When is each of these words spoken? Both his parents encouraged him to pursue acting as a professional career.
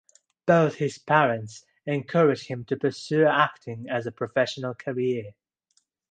Both 0.47 0.77
his 0.77 0.97
parents 0.97 1.63
encouraged 1.85 2.47
him 2.47 2.65
to 2.65 2.75
pursue 2.75 3.27
acting 3.27 3.87
as 3.87 4.07
a 4.07 4.11
professional 4.11 4.73
career. 4.73 5.35